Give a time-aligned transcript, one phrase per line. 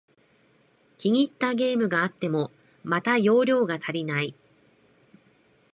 [0.97, 2.49] 気に入ったゲームがあっても、
[2.83, 4.33] また容量が足りない